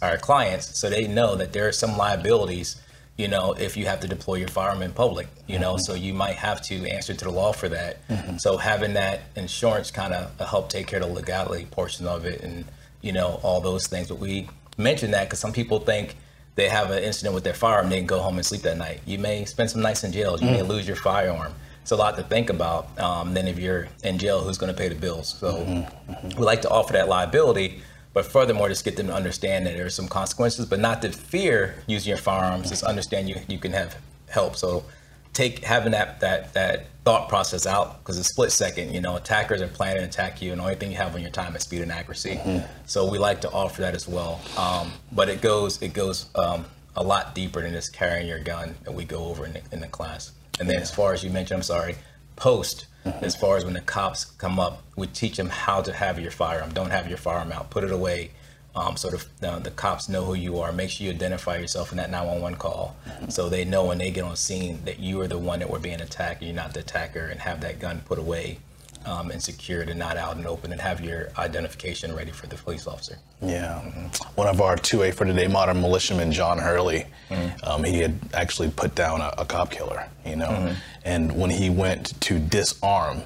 our 0.02 0.18
clients, 0.18 0.78
so 0.78 0.90
they 0.90 1.06
know 1.06 1.36
that 1.36 1.52
there 1.52 1.66
are 1.68 1.72
some 1.72 1.96
liabilities 1.96 2.80
you 3.20 3.28
know, 3.28 3.52
if 3.52 3.76
you 3.76 3.84
have 3.84 4.00
to 4.00 4.08
deploy 4.08 4.36
your 4.36 4.48
firearm 4.48 4.80
in 4.80 4.92
public, 4.92 5.28
you 5.46 5.58
know, 5.58 5.74
mm-hmm. 5.74 5.80
so 5.80 5.94
you 5.94 6.14
might 6.14 6.36
have 6.36 6.62
to 6.62 6.90
answer 6.90 7.12
to 7.12 7.24
the 7.26 7.30
law 7.30 7.52
for 7.52 7.68
that. 7.68 8.08
Mm-hmm. 8.08 8.38
So 8.38 8.56
having 8.56 8.94
that 8.94 9.20
insurance 9.36 9.90
kind 9.90 10.14
of 10.14 10.38
help 10.48 10.70
take 10.70 10.86
care 10.86 11.02
of 11.02 11.08
the 11.08 11.14
legality 11.14 11.66
portion 11.66 12.06
of 12.06 12.24
it 12.24 12.40
and, 12.40 12.64
you 13.02 13.12
know, 13.12 13.38
all 13.42 13.60
those 13.60 13.86
things. 13.86 14.08
But 14.08 14.18
we 14.20 14.48
mention 14.78 15.10
that 15.10 15.24
because 15.24 15.38
some 15.38 15.52
people 15.52 15.80
think 15.80 16.16
they 16.54 16.70
have 16.70 16.90
an 16.90 17.04
incident 17.04 17.34
with 17.34 17.44
their 17.44 17.52
firearm, 17.52 17.90
they 17.90 17.98
can 17.98 18.06
go 18.06 18.20
home 18.20 18.36
and 18.36 18.46
sleep 18.46 18.62
that 18.62 18.78
night. 18.78 19.02
You 19.04 19.18
may 19.18 19.44
spend 19.44 19.70
some 19.70 19.82
nights 19.82 20.02
in 20.02 20.12
jail, 20.12 20.38
you 20.40 20.46
mm-hmm. 20.46 20.54
may 20.54 20.62
lose 20.62 20.86
your 20.86 20.96
firearm. 20.96 21.52
It's 21.82 21.90
a 21.90 21.96
lot 21.96 22.16
to 22.16 22.22
think 22.22 22.48
about. 22.48 22.98
Um, 22.98 23.34
then 23.34 23.46
if 23.48 23.58
you're 23.58 23.88
in 24.02 24.18
jail, 24.18 24.40
who's 24.40 24.56
going 24.56 24.72
to 24.72 24.78
pay 24.78 24.88
the 24.88 24.94
bills? 24.94 25.28
So 25.38 25.52
mm-hmm. 25.52 26.12
Mm-hmm. 26.12 26.38
we 26.38 26.44
like 26.44 26.62
to 26.62 26.70
offer 26.70 26.94
that 26.94 27.08
liability 27.08 27.82
but 28.12 28.26
furthermore, 28.26 28.68
just 28.68 28.84
get 28.84 28.96
them 28.96 29.06
to 29.06 29.14
understand 29.14 29.66
that 29.66 29.76
there 29.76 29.86
are 29.86 29.90
some 29.90 30.08
consequences, 30.08 30.66
but 30.66 30.80
not 30.80 31.02
to 31.02 31.12
fear 31.12 31.76
using 31.86 32.10
your 32.10 32.18
firearms. 32.18 32.68
Just 32.68 32.82
understand 32.82 33.28
you 33.28 33.36
you 33.48 33.58
can 33.58 33.72
have 33.72 33.96
help. 34.28 34.56
So 34.56 34.84
take 35.32 35.64
having 35.64 35.92
that 35.92 36.20
that 36.20 36.52
that 36.54 36.86
thought 37.04 37.28
process 37.28 37.66
out 37.66 37.98
because 37.98 38.18
it's 38.18 38.28
split 38.28 38.52
second. 38.52 38.92
You 38.92 39.00
know, 39.00 39.16
attackers 39.16 39.62
are 39.62 39.68
planning 39.68 40.02
to 40.02 40.08
attack 40.08 40.42
you, 40.42 40.52
and 40.52 40.60
the 40.60 40.64
only 40.64 40.76
thing 40.76 40.90
you 40.90 40.96
have 40.96 41.14
on 41.14 41.22
your 41.22 41.30
time 41.30 41.54
is 41.54 41.62
speed 41.62 41.82
and 41.82 41.92
accuracy. 41.92 42.36
Mm-hmm. 42.36 42.66
So 42.86 43.10
we 43.10 43.18
like 43.18 43.40
to 43.42 43.50
offer 43.50 43.82
that 43.82 43.94
as 43.94 44.08
well. 44.08 44.40
Um, 44.56 44.92
but 45.12 45.28
it 45.28 45.40
goes 45.40 45.80
it 45.80 45.92
goes 45.92 46.30
um, 46.34 46.64
a 46.96 47.02
lot 47.02 47.34
deeper 47.34 47.62
than 47.62 47.72
just 47.72 47.94
carrying 47.94 48.26
your 48.26 48.40
gun 48.40 48.74
that 48.84 48.92
we 48.92 49.04
go 49.04 49.24
over 49.26 49.46
in 49.46 49.52
the, 49.52 49.62
in 49.72 49.80
the 49.80 49.88
class. 49.88 50.32
And 50.58 50.68
then 50.68 50.76
yeah. 50.76 50.82
as 50.82 50.90
far 50.90 51.14
as 51.14 51.24
you 51.24 51.30
mentioned, 51.30 51.58
I'm 51.58 51.62
sorry, 51.62 51.96
post. 52.40 52.86
As 53.04 53.36
far 53.36 53.56
as 53.56 53.64
when 53.64 53.74
the 53.74 53.80
cops 53.80 54.24
come 54.24 54.58
up, 54.58 54.82
we 54.96 55.06
teach 55.06 55.36
them 55.36 55.48
how 55.48 55.80
to 55.82 55.92
have 55.92 56.18
your 56.18 56.30
firearm. 56.30 56.72
Don't 56.72 56.90
have 56.90 57.08
your 57.08 57.16
firearm 57.16 57.52
out. 57.52 57.70
Put 57.70 57.84
it 57.84 57.92
away. 57.92 58.30
Um, 58.74 58.96
so 58.96 59.10
the, 59.10 59.60
the 59.62 59.70
cops 59.70 60.08
know 60.08 60.24
who 60.24 60.34
you 60.34 60.58
are. 60.60 60.72
Make 60.72 60.90
sure 60.90 61.06
you 61.06 61.12
identify 61.12 61.56
yourself 61.56 61.90
in 61.92 61.96
that 61.96 62.10
911 62.10 62.58
call, 62.58 62.96
so 63.28 63.48
they 63.48 63.64
know 63.64 63.84
when 63.84 63.98
they 63.98 64.10
get 64.10 64.24
on 64.24 64.36
scene 64.36 64.80
that 64.84 65.00
you 65.00 65.20
are 65.20 65.26
the 65.26 65.38
one 65.38 65.58
that 65.58 65.70
were 65.70 65.80
being 65.80 66.00
attacked. 66.00 66.42
You're 66.42 66.54
not 66.54 66.72
the 66.72 66.80
attacker, 66.80 67.26
and 67.26 67.40
have 67.40 67.60
that 67.62 67.80
gun 67.80 68.02
put 68.06 68.18
away 68.18 68.58
um, 69.06 69.30
and 69.30 69.42
secured 69.42 69.88
and 69.88 69.98
not 69.98 70.16
out 70.16 70.36
and 70.36 70.46
open 70.46 70.72
and 70.72 70.80
have 70.80 71.00
your 71.00 71.28
identification 71.38 72.14
ready 72.14 72.30
for 72.30 72.46
the 72.46 72.56
police 72.56 72.86
officer. 72.86 73.18
Yeah. 73.40 73.80
Mm-hmm. 73.84 74.32
One 74.34 74.48
of 74.48 74.60
our 74.60 74.76
2A 74.76 75.14
for 75.14 75.24
today 75.24 75.46
modern 75.46 75.80
militiamen, 75.80 76.32
John 76.32 76.58
Hurley, 76.58 77.06
mm-hmm. 77.28 77.68
um, 77.68 77.84
he 77.84 78.00
had 78.00 78.18
actually 78.34 78.70
put 78.70 78.94
down 78.94 79.20
a, 79.20 79.32
a 79.38 79.44
cop 79.44 79.70
killer, 79.70 80.06
you 80.24 80.36
know, 80.36 80.48
mm-hmm. 80.48 80.74
and 81.04 81.36
when 81.36 81.50
he 81.50 81.70
went 81.70 82.20
to 82.22 82.38
disarm 82.38 83.22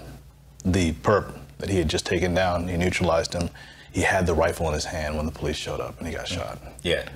the 0.65 0.93
perp 0.93 1.35
that 1.59 1.69
he 1.69 1.79
had 1.79 1.89
just 1.89 2.07
taken 2.07 2.35
down, 2.35 2.69
he 2.69 2.77
neutralized 2.77 3.35
him. 3.35 3.51
He 3.93 4.01
had 4.01 4.27
the 4.27 4.35
rifle 4.35 4.67
in 4.69 4.75
his 4.75 4.85
hand 4.85 5.17
when 5.17 5.27
the 5.27 5.33
police 5.33 5.57
showed 5.57 5.81
up 5.81 5.99
and 5.99 6.07
he 6.07 6.15
got 6.15 6.27
mm-hmm. 6.27 6.41
shot. 6.41 6.59
Yeah, 6.83 7.09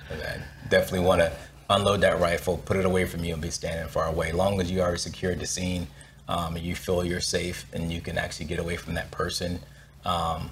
definitely 0.68 1.06
want 1.06 1.20
to 1.20 1.32
unload 1.70 2.00
that 2.00 2.20
rifle, 2.20 2.58
put 2.58 2.76
it 2.76 2.84
away 2.84 3.04
from 3.04 3.24
you, 3.24 3.34
and 3.34 3.42
be 3.42 3.50
standing 3.50 3.88
far 3.88 4.06
away. 4.06 4.32
Long 4.32 4.60
as 4.60 4.70
you 4.70 4.80
already 4.80 4.98
secured 4.98 5.38
the 5.38 5.46
scene, 5.46 5.86
um, 6.28 6.56
and 6.56 6.64
you 6.64 6.74
feel 6.74 7.04
you're 7.04 7.20
safe 7.20 7.66
and 7.72 7.92
you 7.92 8.00
can 8.00 8.18
actually 8.18 8.46
get 8.46 8.58
away 8.58 8.76
from 8.76 8.94
that 8.94 9.10
person, 9.10 9.60
Um, 10.04 10.50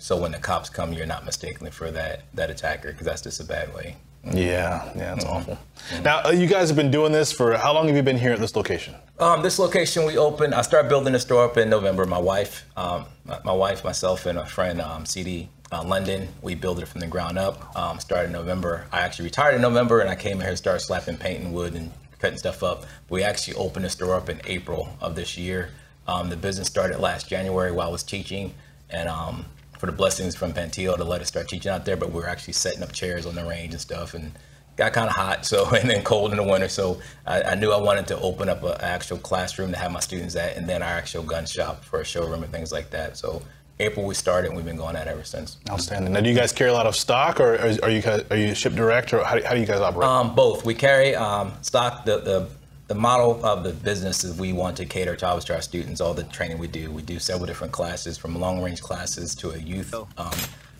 so 0.00 0.16
when 0.16 0.30
the 0.30 0.38
cops 0.38 0.70
come, 0.70 0.92
you're 0.92 1.06
not 1.06 1.24
mistakenly 1.24 1.72
for 1.72 1.90
that 1.90 2.22
that 2.34 2.50
attacker 2.50 2.92
because 2.92 3.04
that's 3.04 3.22
just 3.22 3.40
a 3.40 3.44
bad 3.44 3.74
way. 3.74 3.96
Yeah, 4.24 4.92
yeah, 4.96 5.14
it's 5.14 5.24
mm-hmm. 5.24 5.36
awful. 5.36 5.58
Mm-hmm. 5.90 6.02
Now, 6.02 6.22
uh, 6.24 6.30
you 6.30 6.46
guys 6.46 6.68
have 6.68 6.76
been 6.76 6.90
doing 6.90 7.12
this 7.12 7.32
for 7.32 7.56
how 7.56 7.72
long 7.72 7.86
have 7.86 7.96
you 7.96 8.02
been 8.02 8.18
here 8.18 8.32
at 8.32 8.38
this 8.38 8.54
location? 8.56 8.94
Um, 9.18 9.42
this 9.42 9.58
location 9.58 10.04
we 10.04 10.16
opened. 10.16 10.54
I 10.54 10.62
started 10.62 10.88
building 10.88 11.12
the 11.12 11.18
store 11.18 11.44
up 11.44 11.56
in 11.56 11.70
November. 11.70 12.04
My 12.04 12.18
wife, 12.18 12.66
um, 12.76 13.06
my, 13.24 13.38
my, 13.44 13.52
wife, 13.52 13.84
myself, 13.84 14.26
and 14.26 14.38
a 14.38 14.46
friend, 14.46 14.80
um, 14.80 15.06
CD 15.06 15.48
uh, 15.72 15.82
London, 15.84 16.28
we 16.42 16.54
built 16.54 16.80
it 16.80 16.86
from 16.86 17.00
the 17.00 17.06
ground 17.06 17.38
up. 17.38 17.76
Um, 17.76 18.00
started 18.00 18.26
in 18.26 18.32
November. 18.32 18.86
I 18.92 19.00
actually 19.00 19.26
retired 19.26 19.54
in 19.54 19.62
November, 19.62 20.00
and 20.00 20.10
I 20.10 20.16
came 20.16 20.40
here 20.40 20.48
and 20.48 20.58
started 20.58 20.80
slapping 20.80 21.16
paint 21.16 21.44
and 21.44 21.54
wood 21.54 21.74
and 21.74 21.90
cutting 22.18 22.38
stuff 22.38 22.62
up. 22.62 22.84
We 23.08 23.22
actually 23.22 23.54
opened 23.54 23.84
the 23.84 23.90
store 23.90 24.14
up 24.14 24.28
in 24.28 24.40
April 24.46 24.88
of 25.00 25.14
this 25.14 25.36
year. 25.36 25.70
Um, 26.06 26.30
the 26.30 26.36
business 26.36 26.66
started 26.66 27.00
last 27.00 27.28
January 27.28 27.70
while 27.70 27.88
I 27.88 27.92
was 27.92 28.02
teaching, 28.02 28.54
and 28.90 29.08
um, 29.08 29.44
for 29.78 29.86
the 29.86 29.92
blessings 29.92 30.34
from 30.34 30.52
Panteo 30.52 30.96
to 30.96 31.04
let 31.04 31.20
us 31.20 31.28
start 31.28 31.48
teaching 31.48 31.70
out 31.70 31.84
there. 31.84 31.96
But 31.96 32.12
we 32.12 32.22
are 32.22 32.28
actually 32.28 32.54
setting 32.54 32.82
up 32.82 32.92
chairs 32.92 33.26
on 33.26 33.34
the 33.34 33.44
range 33.44 33.72
and 33.72 33.80
stuff, 33.80 34.14
and 34.14 34.32
got 34.76 34.92
kind 34.92 35.08
of 35.08 35.14
hot, 35.14 35.44
so 35.46 35.68
and 35.70 35.90
then 35.90 36.02
cold 36.02 36.30
in 36.30 36.38
the 36.38 36.42
winter. 36.42 36.68
So 36.68 37.00
I, 37.26 37.42
I 37.42 37.54
knew 37.56 37.70
I 37.70 37.80
wanted 37.80 38.06
to 38.08 38.18
open 38.20 38.48
up 38.48 38.62
an 38.62 38.76
actual 38.80 39.18
classroom 39.18 39.72
to 39.72 39.78
have 39.78 39.92
my 39.92 40.00
students 40.00 40.34
at, 40.36 40.56
and 40.56 40.68
then 40.68 40.82
our 40.82 40.88
actual 40.88 41.22
gun 41.22 41.44
shop 41.44 41.84
for 41.84 42.00
a 42.00 42.04
showroom 42.04 42.42
and 42.42 42.52
things 42.52 42.72
like 42.72 42.90
that. 42.90 43.18
So 43.18 43.42
April 43.80 44.04
we 44.04 44.14
started, 44.14 44.48
and 44.48 44.56
we've 44.56 44.66
been 44.66 44.76
going 44.76 44.96
at 44.96 45.06
ever 45.06 45.22
since. 45.22 45.58
Outstanding. 45.70 46.12
Now, 46.12 46.20
do 46.20 46.28
you 46.28 46.34
guys 46.34 46.52
carry 46.52 46.70
a 46.70 46.74
lot 46.74 46.86
of 46.86 46.96
stock, 46.96 47.38
or 47.38 47.56
are 47.82 47.90
you 47.90 48.02
guys, 48.02 48.24
are 48.30 48.36
you 48.36 48.54
ship 48.54 48.74
direct, 48.74 49.12
or 49.12 49.22
how, 49.22 49.40
how 49.44 49.54
do 49.54 49.60
you 49.60 49.66
guys 49.66 49.80
operate? 49.80 50.08
Um, 50.08 50.34
both. 50.34 50.64
We 50.64 50.74
carry 50.74 51.14
um, 51.14 51.52
stock. 51.62 52.04
The, 52.04 52.18
the 52.18 52.48
the 52.88 52.94
model 52.94 53.44
of 53.44 53.64
the 53.64 53.72
business 53.72 54.24
is 54.24 54.38
we 54.38 54.54
want 54.54 54.78
to 54.78 54.86
cater 54.86 55.14
to 55.14 55.40
to 55.44 55.54
our 55.54 55.60
students. 55.60 56.00
All 56.00 56.14
the 56.14 56.24
training 56.24 56.58
we 56.58 56.68
do, 56.68 56.90
we 56.90 57.02
do 57.02 57.18
several 57.18 57.46
different 57.46 57.72
classes, 57.72 58.16
from 58.16 58.34
long 58.38 58.62
range 58.62 58.80
classes 58.80 59.34
to 59.36 59.50
a 59.50 59.58
youth 59.58 59.94
um, 59.94 60.32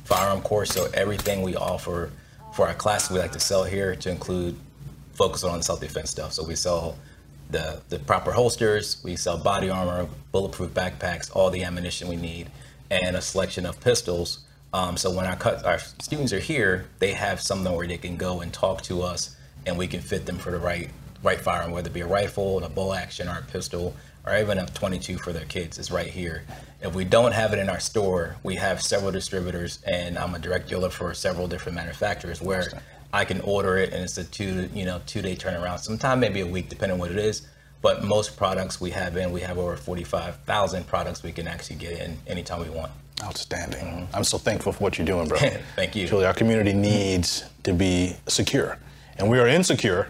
firearm 0.05 0.40
course. 0.40 0.71
So 0.71 0.88
everything 0.95 1.43
we 1.43 1.55
offer 1.55 2.11
for 2.55 2.67
our 2.67 2.75
classes, 2.75 3.11
we 3.11 3.19
like 3.19 3.33
to 3.33 3.40
sell 3.40 3.62
here 3.62 3.95
to 3.95 4.11
include 4.11 4.57
focus 5.12 5.45
on 5.45 5.62
self 5.62 5.81
defense 5.81 6.11
stuff. 6.11 6.33
So 6.33 6.43
we 6.45 6.57
sell 6.57 6.97
the 7.50 7.83
the 7.90 7.99
proper 7.99 8.33
holsters, 8.33 8.97
we 9.05 9.14
sell 9.14 9.37
body 9.37 9.69
armor, 9.69 10.09
bulletproof 10.33 10.73
backpacks, 10.73 11.31
all 11.37 11.50
the 11.50 11.62
ammunition 11.62 12.09
we 12.09 12.17
need 12.17 12.50
and 12.90 13.16
a 13.16 13.21
selection 13.21 13.66
of 13.66 13.80
pistols. 13.80 14.40
Um, 14.73 14.97
so 14.97 15.11
when 15.11 15.25
our, 15.26 15.38
our 15.64 15.78
students 15.78 16.33
are 16.33 16.40
here, 16.40 16.87
they 16.99 17.12
have 17.12 17.40
something 17.40 17.73
where 17.73 17.87
they 17.87 17.99
can 17.99 18.16
go 18.16 18.40
and 18.40 18.52
talk 18.52 18.83
to 18.83 19.02
us, 19.02 19.37
and 19.66 19.78
we 19.78 19.87
can 19.87 20.00
fit 20.00 20.26
them 20.26 20.38
for 20.38 20.50
the 20.50 20.59
right 20.59 20.90
right 21.23 21.40
firearm, 21.40 21.73
whether 21.73 21.90
it 21.90 21.92
be 21.92 22.00
a 22.00 22.07
rifle, 22.07 22.57
and 22.57 22.66
a 22.66 22.68
bolt 22.68 22.97
action, 22.97 23.28
or 23.28 23.38
a 23.38 23.42
pistol, 23.42 23.95
or 24.25 24.37
even 24.37 24.59
a 24.59 24.66
22 24.66 25.18
for 25.18 25.33
their 25.33 25.45
kids. 25.47 25.78
is 25.78 25.90
right 25.90 26.07
here. 26.07 26.45
If 26.80 26.95
we 26.95 27.04
don't 27.04 27.33
have 27.33 27.52
it 27.52 27.59
in 27.59 27.68
our 27.68 27.80
store, 27.80 28.37
we 28.45 28.54
have 28.54 28.80
several 28.80 29.11
distributors, 29.11 29.80
and 29.85 30.16
I'm 30.16 30.35
a 30.35 30.38
direct 30.38 30.68
dealer 30.68 30.90
for 30.90 31.12
several 31.14 31.49
different 31.49 31.75
manufacturers 31.75 32.40
where 32.40 32.68
I 33.12 33.25
can 33.25 33.40
order 33.40 33.78
it, 33.78 33.92
and 33.92 34.04
it's 34.04 34.18
a 34.18 34.25
two 34.25 34.68
you 34.75 34.85
know 34.85 35.00
two 35.07 35.23
day 35.23 35.35
turnaround. 35.35 35.80
Sometime 35.80 36.21
maybe 36.21 36.40
a 36.40 36.47
week, 36.47 36.68
depending 36.68 36.95
on 36.95 36.99
what 36.99 37.11
it 37.11 37.18
is. 37.18 37.47
But 37.80 38.02
most 38.02 38.37
products 38.37 38.80
we 38.80 38.90
have 38.90 39.16
in, 39.16 39.30
we 39.30 39.40
have 39.42 39.58
over 39.58 39.76
45,000 39.76 40.87
products 40.87 41.23
we 41.23 41.32
can 41.32 41.47
actually 41.47 41.76
get 41.76 42.00
in 42.00 42.18
anytime 42.26 42.61
we 42.61 42.70
want. 42.70 42.90
Outstanding. 43.23 43.85
Mm-hmm. 43.85 44.16
I'm 44.16 44.25
so 44.25 44.38
thankful 44.38 44.73
for 44.73 44.85
what 44.85 44.99
you're 44.99 45.06
doing, 45.06 45.28
bro. 45.28 45.38
Thank 45.76 45.97
you. 45.97 46.06
Truly, 46.06 46.25
our 46.25 46.35
community 46.35 46.73
needs 46.73 47.44
to 47.64 47.73
be 47.73 48.16
secure. 48.26 48.78
And 49.18 49.28
we 49.28 49.40
are 49.40 49.49
insecure 49.49 50.08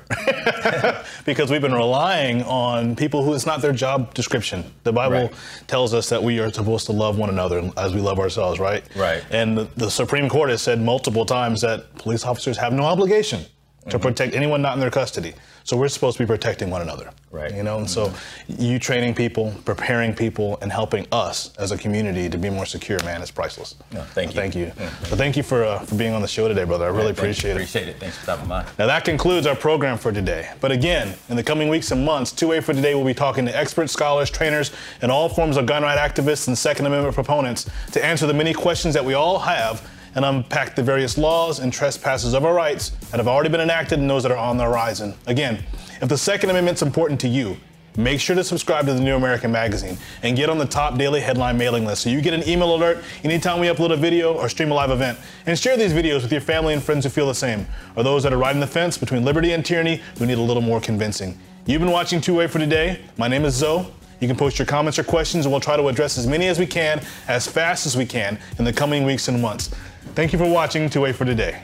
because 1.24 1.50
we've 1.50 1.62
been 1.62 1.72
relying 1.72 2.42
on 2.42 2.94
people 2.94 3.24
who 3.24 3.32
it's 3.32 3.46
not 3.46 3.62
their 3.62 3.72
job 3.72 4.12
description. 4.12 4.70
The 4.82 4.92
Bible 4.92 5.28
right. 5.28 5.34
tells 5.66 5.94
us 5.94 6.10
that 6.10 6.22
we 6.22 6.40
are 6.40 6.52
supposed 6.52 6.84
to 6.86 6.92
love 6.92 7.16
one 7.16 7.30
another 7.30 7.70
as 7.78 7.94
we 7.94 8.02
love 8.02 8.18
ourselves, 8.18 8.60
right? 8.60 8.84
Right. 8.94 9.24
And 9.30 9.56
the, 9.56 9.64
the 9.76 9.90
Supreme 9.90 10.28
Court 10.28 10.50
has 10.50 10.60
said 10.60 10.78
multiple 10.78 11.24
times 11.24 11.62
that 11.62 11.94
police 11.94 12.24
officers 12.24 12.58
have 12.58 12.74
no 12.74 12.84
obligation 12.84 13.46
to 13.90 13.98
mm-hmm. 13.98 14.06
protect 14.06 14.34
anyone 14.34 14.62
not 14.62 14.74
in 14.74 14.80
their 14.80 14.90
custody. 14.90 15.34
So 15.68 15.76
we're 15.76 15.88
supposed 15.88 16.16
to 16.16 16.22
be 16.22 16.26
protecting 16.26 16.70
one 16.70 16.80
another. 16.80 17.10
Right. 17.30 17.54
You 17.54 17.62
know, 17.62 17.76
and 17.76 17.86
mm-hmm. 17.86 18.14
so 18.14 18.62
you 18.62 18.78
training 18.78 19.14
people, 19.14 19.54
preparing 19.66 20.14
people, 20.14 20.58
and 20.62 20.72
helping 20.72 21.06
us 21.12 21.54
as 21.58 21.72
a 21.72 21.76
community 21.76 22.30
to 22.30 22.38
be 22.38 22.48
more 22.48 22.64
secure, 22.64 22.98
man, 23.04 23.20
is 23.20 23.30
priceless. 23.30 23.74
No, 23.92 24.00
thank 24.00 24.30
you. 24.30 24.36
Thank 24.36 24.54
you. 24.54 24.72
Yeah. 24.78 24.88
thank 24.88 25.36
you 25.36 25.42
for 25.42 25.64
uh, 25.64 25.80
for 25.80 25.94
being 25.94 26.14
on 26.14 26.22
the 26.22 26.28
show 26.28 26.48
today, 26.48 26.64
brother. 26.64 26.86
I 26.86 26.88
really 26.88 27.10
appreciate 27.10 27.50
it. 27.50 27.56
Appreciate 27.56 27.88
it. 27.88 28.00
Thanks 28.00 28.16
for 28.16 28.22
stopping 28.22 28.48
by. 28.48 28.64
Now 28.78 28.86
that 28.86 29.04
concludes 29.04 29.46
our 29.46 29.54
program 29.54 29.98
for 29.98 30.10
today. 30.10 30.50
But 30.62 30.72
again, 30.72 31.14
in 31.28 31.36
the 31.36 31.42
coming 31.42 31.68
weeks 31.68 31.90
and 31.90 32.02
months, 32.02 32.32
2A 32.32 32.62
for 32.62 32.72
Today 32.72 32.94
will 32.94 33.04
be 33.04 33.12
talking 33.12 33.44
to 33.44 33.54
experts, 33.54 33.92
scholars, 33.92 34.30
trainers, 34.30 34.70
and 35.02 35.12
all 35.12 35.28
forms 35.28 35.58
of 35.58 35.66
gun 35.66 35.82
right 35.82 35.98
activists 35.98 36.48
and 36.48 36.56
Second 36.56 36.86
Amendment 36.86 37.14
proponents 37.14 37.68
to 37.92 38.02
answer 38.02 38.26
the 38.26 38.32
many 38.32 38.54
questions 38.54 38.94
that 38.94 39.04
we 39.04 39.12
all 39.12 39.38
have 39.38 39.86
and 40.18 40.26
unpack 40.26 40.74
the 40.74 40.82
various 40.82 41.16
laws 41.16 41.60
and 41.60 41.72
trespasses 41.72 42.34
of 42.34 42.44
our 42.44 42.52
rights 42.52 42.90
that 43.10 43.18
have 43.18 43.28
already 43.28 43.48
been 43.48 43.60
enacted 43.60 44.00
and 44.00 44.10
those 44.10 44.24
that 44.24 44.32
are 44.32 44.36
on 44.36 44.56
the 44.56 44.64
horizon. 44.64 45.14
Again, 45.28 45.62
if 46.02 46.08
the 46.08 46.18
Second 46.18 46.50
Amendment's 46.50 46.82
important 46.82 47.20
to 47.20 47.28
you, 47.28 47.56
make 47.96 48.18
sure 48.18 48.34
to 48.34 48.42
subscribe 48.42 48.84
to 48.86 48.94
the 48.94 49.00
New 49.00 49.14
American 49.14 49.52
Magazine 49.52 49.96
and 50.24 50.36
get 50.36 50.50
on 50.50 50.58
the 50.58 50.66
top 50.66 50.98
daily 50.98 51.20
headline 51.20 51.56
mailing 51.56 51.84
list 51.84 52.02
so 52.02 52.10
you 52.10 52.20
get 52.20 52.34
an 52.34 52.46
email 52.48 52.74
alert 52.74 52.98
anytime 53.22 53.60
we 53.60 53.68
upload 53.68 53.92
a 53.92 53.96
video 53.96 54.34
or 54.34 54.48
stream 54.48 54.72
a 54.72 54.74
live 54.74 54.90
event. 54.90 55.16
And 55.46 55.56
share 55.56 55.76
these 55.76 55.92
videos 55.92 56.22
with 56.22 56.32
your 56.32 56.40
family 56.40 56.74
and 56.74 56.82
friends 56.82 57.04
who 57.04 57.10
feel 57.10 57.28
the 57.28 57.34
same, 57.34 57.64
or 57.94 58.02
those 58.02 58.24
that 58.24 58.32
are 58.32 58.38
riding 58.38 58.60
the 58.60 58.66
fence 58.66 58.98
between 58.98 59.24
liberty 59.24 59.52
and 59.52 59.64
tyranny 59.64 60.02
who 60.18 60.26
need 60.26 60.38
a 60.38 60.42
little 60.42 60.62
more 60.62 60.80
convincing. 60.80 61.38
You've 61.64 61.80
been 61.80 61.92
watching 61.92 62.20
2A 62.20 62.50
for 62.50 62.58
today. 62.58 63.00
My 63.18 63.28
name 63.28 63.44
is 63.44 63.54
Zoe. 63.54 63.86
You 64.20 64.26
can 64.26 64.36
post 64.36 64.58
your 64.58 64.66
comments 64.66 64.98
or 64.98 65.04
questions, 65.04 65.46
and 65.46 65.52
we'll 65.52 65.60
try 65.60 65.76
to 65.76 65.86
address 65.86 66.18
as 66.18 66.26
many 66.26 66.48
as 66.48 66.58
we 66.58 66.66
can, 66.66 67.00
as 67.28 67.46
fast 67.46 67.86
as 67.86 67.96
we 67.96 68.04
can, 68.04 68.36
in 68.58 68.64
the 68.64 68.72
coming 68.72 69.04
weeks 69.04 69.28
and 69.28 69.40
months. 69.40 69.70
Thank 70.18 70.32
you 70.32 70.38
for 70.40 70.50
watching 70.50 70.88
2A 70.88 71.14
for 71.14 71.24
today. 71.24 71.62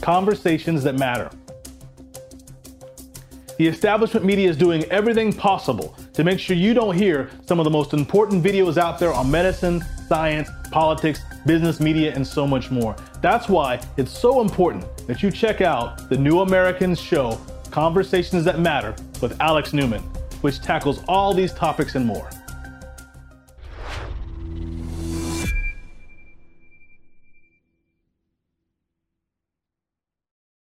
Conversations 0.00 0.82
that 0.84 0.94
matter. 0.94 1.28
The 3.58 3.66
establishment 3.66 4.24
media 4.24 4.48
is 4.48 4.56
doing 4.56 4.84
everything 4.84 5.30
possible 5.30 5.94
to 6.14 6.24
make 6.24 6.38
sure 6.38 6.56
you 6.56 6.72
don't 6.72 6.96
hear 6.96 7.28
some 7.44 7.60
of 7.60 7.64
the 7.64 7.70
most 7.70 7.92
important 7.92 8.42
videos 8.42 8.78
out 8.78 8.98
there 8.98 9.12
on 9.12 9.30
medicine, 9.30 9.84
science, 10.08 10.48
politics, 10.70 11.20
business, 11.44 11.80
media, 11.80 12.14
and 12.14 12.26
so 12.26 12.46
much 12.46 12.70
more. 12.70 12.96
That's 13.20 13.46
why 13.46 13.78
it's 13.98 14.18
so 14.18 14.40
important 14.40 14.86
that 15.06 15.22
you 15.22 15.30
check 15.30 15.60
out 15.60 16.08
the 16.08 16.16
New 16.16 16.40
Americans 16.40 16.98
show 16.98 17.38
Conversations 17.74 18.44
That 18.44 18.60
Matter 18.60 18.94
with 19.20 19.36
Alex 19.40 19.72
Newman, 19.72 20.00
which 20.42 20.60
tackles 20.62 21.02
all 21.08 21.34
these 21.34 21.52
topics 21.52 21.96
and 21.96 22.06
more. 22.06 22.30